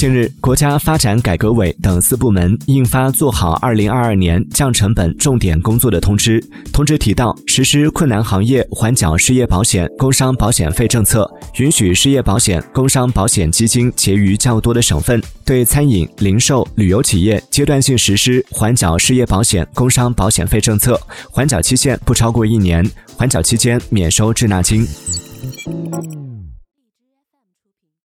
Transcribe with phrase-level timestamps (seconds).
[0.00, 6.40] 近日，国家发展改革委等四部门印发《做好2022年降成本重点工作的通知》。
[6.72, 20.98] 通知提到，实施困难行业缓缴失业保险、工伤保险费政策，允许失业保险、工伤保险基金结余较多的省份对餐饮、零售、旅游企业阶段性实施缓缴失业保险、工伤保险费政策，
[21.30, 24.86] 缓缴期限不超过一年，缓缴期间免收滞纳金。